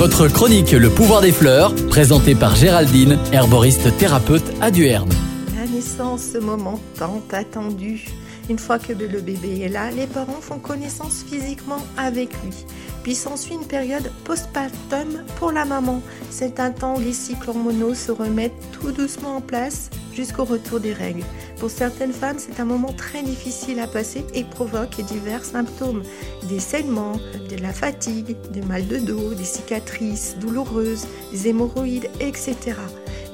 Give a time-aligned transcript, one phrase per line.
[0.00, 5.10] Votre chronique Le pouvoir des fleurs, présentée par Géraldine, herboriste thérapeute à Duerne.
[5.54, 8.06] La naissance, ce moment tant attendu.
[8.48, 12.64] Une fois que le bébé est là, les parents font connaissance physiquement avec lui.
[13.02, 16.00] Puis s'ensuit une période postpartum pour la maman.
[16.30, 19.90] C'est un temps où les cycles hormonaux se remettent tout doucement en place
[20.20, 21.24] jusqu'au retour des règles.
[21.58, 26.02] Pour certaines femmes, c'est un moment très difficile à passer et provoque divers symptômes.
[26.48, 27.16] Des saignements,
[27.48, 32.74] de la fatigue, des mal de dos, des cicatrices douloureuses, des hémorroïdes, etc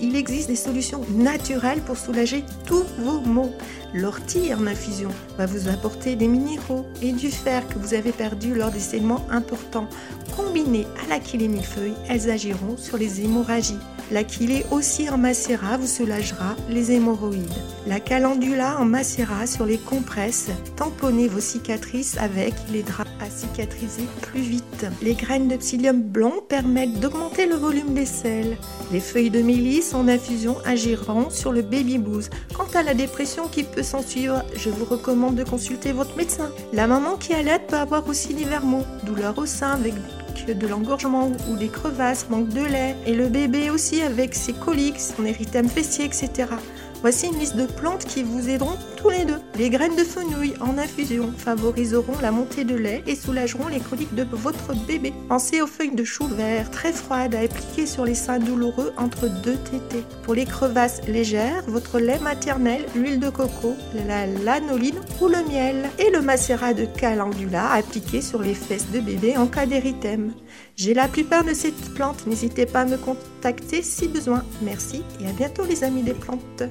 [0.00, 3.52] il existe des solutions naturelles pour soulager tous vos maux.
[3.94, 8.54] L'ortie en infusion va vous apporter des minéraux et du fer que vous avez perdu
[8.54, 9.88] lors des saignements importants.
[10.36, 13.78] Combinées à l'achillée millefeuille, elles agiront sur les hémorragies.
[14.12, 17.50] L'achillée aussi en macérat vous soulagera les hémorroïdes.
[17.88, 24.04] La calendula en macérat sur les compresses, tamponnez vos cicatrices avec les draps à cicatriser
[24.22, 24.86] plus vite.
[25.02, 28.56] Les graines de psyllium blanc permettent d'augmenter le volume des selles.
[28.92, 32.30] Les feuilles de mélisse en infusion agiront sur le baby blues.
[32.54, 36.50] Quant à la dépression qui peut s'en suivre, je vous recommande de consulter votre médecin.
[36.72, 39.94] La maman qui allait peut avoir aussi des vermots, douleurs au sein avec
[40.44, 45.00] de l'engorgement ou des crevasses, manque de lait, et le bébé aussi avec ses coliques,
[45.00, 46.48] son érythème fessier, etc.
[47.02, 49.38] Voici une liste de plantes qui vous aideront tous les deux.
[49.56, 54.14] Les graines de fenouil en infusion favoriseront la montée de lait et soulageront les coliques
[54.14, 55.12] de votre bébé.
[55.28, 59.28] Pensez aux feuilles de chou vert très froides à appliquer sur les seins douloureux entre
[59.28, 60.04] deux tétés.
[60.24, 63.74] Pour les crevasses légères, votre lait maternel, l'huile de coco,
[64.06, 69.00] la lanoline ou le miel et le macérat de calendula appliqué sur les fesses de
[69.00, 70.32] bébé en cas d'érythème.
[70.76, 74.42] J'ai la plupart de ces plantes, n'hésitez pas à me contacter si besoin.
[74.62, 76.68] Merci et à bientôt les amis des plantes.